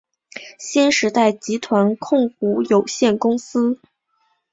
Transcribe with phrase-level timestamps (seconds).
[0.57, 3.79] 新时代集团控股有限公司。